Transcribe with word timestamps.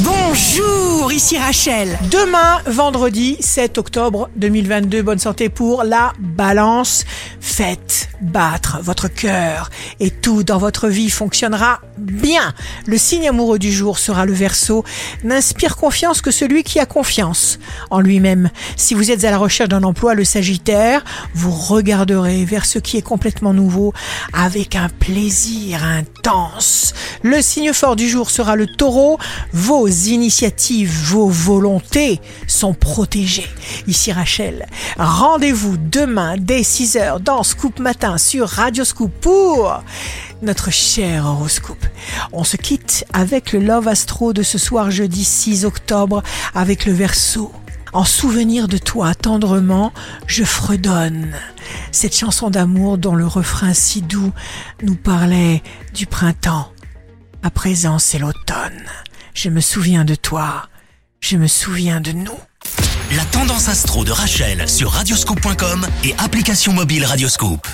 Bonjour, 0.00 1.10
ici 1.10 1.38
Rachel. 1.38 1.98
Demain, 2.10 2.60
vendredi 2.66 3.38
7 3.40 3.78
octobre 3.78 4.28
2022, 4.36 5.00
bonne 5.00 5.18
santé 5.18 5.48
pour 5.48 5.84
la 5.84 6.12
balance. 6.18 7.06
Faites 7.40 8.10
battre 8.20 8.78
votre 8.82 9.08
cœur 9.08 9.70
et 10.00 10.10
tout 10.10 10.42
dans 10.42 10.58
votre 10.58 10.88
vie 10.88 11.10
fonctionnera 11.10 11.80
bien. 11.98 12.54
Le 12.86 12.98
signe 12.98 13.28
amoureux 13.28 13.58
du 13.58 13.72
jour 13.72 13.98
sera 13.98 14.26
le 14.26 14.32
verso. 14.32 14.84
N'inspire 15.24 15.76
confiance 15.76 16.20
que 16.20 16.30
celui 16.30 16.62
qui 16.62 16.78
a 16.78 16.86
confiance 16.86 17.58
en 17.90 18.00
lui-même. 18.00 18.50
Si 18.76 18.94
vous 18.94 19.10
êtes 19.10 19.24
à 19.24 19.30
la 19.30 19.38
recherche 19.38 19.70
d'un 19.70 19.82
emploi, 19.82 20.14
le 20.14 20.24
sagittaire, 20.24 21.04
vous 21.34 21.52
regarderez 21.52 22.44
vers 22.44 22.66
ce 22.66 22.78
qui 22.78 22.96
est 22.96 23.02
complètement 23.02 23.54
nouveau 23.54 23.94
avec 24.32 24.76
un 24.76 24.88
plaisir 24.88 25.82
intense. 25.84 26.94
Le 27.22 27.40
signe 27.40 27.72
fort 27.72 27.96
du 27.96 28.08
jour 28.08 28.30
sera 28.30 28.56
le 28.56 28.66
taureau. 28.66 29.18
Vos 29.52 29.85
initiatives, 29.88 30.92
vos 31.06 31.28
volontés 31.28 32.20
sont 32.46 32.74
protégées. 32.74 33.48
Ici 33.86 34.12
Rachel, 34.12 34.66
rendez-vous 34.98 35.76
demain 35.76 36.36
dès 36.38 36.62
6h 36.62 37.20
dans 37.20 37.42
Scoop 37.42 37.78
Matin 37.78 38.18
sur 38.18 38.48
Radio 38.48 38.84
Scoop 38.84 39.12
pour 39.20 39.82
notre 40.42 40.70
cher 40.70 41.26
horoscope. 41.26 41.84
On 42.32 42.44
se 42.44 42.56
quitte 42.56 43.04
avec 43.12 43.52
le 43.52 43.60
Love 43.60 43.88
Astro 43.88 44.32
de 44.32 44.42
ce 44.42 44.58
soir 44.58 44.90
jeudi 44.90 45.24
6 45.24 45.64
octobre 45.64 46.22
avec 46.54 46.86
le 46.86 46.92
verso. 46.92 47.52
En 47.92 48.04
souvenir 48.04 48.68
de 48.68 48.78
toi 48.78 49.14
tendrement, 49.14 49.92
je 50.26 50.44
fredonne. 50.44 51.32
Cette 51.92 52.14
chanson 52.14 52.50
d'amour 52.50 52.98
dont 52.98 53.14
le 53.14 53.26
refrain 53.26 53.72
si 53.72 54.02
doux 54.02 54.32
nous 54.82 54.96
parlait 54.96 55.62
du 55.94 56.06
printemps. 56.06 56.70
À 57.42 57.50
présent, 57.50 57.98
c'est 57.98 58.18
l'automne. 58.18 58.84
Je 59.36 59.50
me 59.50 59.60
souviens 59.60 60.06
de 60.06 60.14
toi. 60.14 60.66
Je 61.20 61.36
me 61.36 61.46
souviens 61.46 62.00
de 62.00 62.10
nous. 62.10 62.38
La 63.14 63.24
tendance 63.26 63.68
astro 63.68 64.02
de 64.02 64.10
Rachel 64.10 64.66
sur 64.66 64.90
radioscope.com 64.90 65.86
et 66.04 66.14
application 66.16 66.72
mobile 66.72 67.04
Radioscope. 67.04 67.68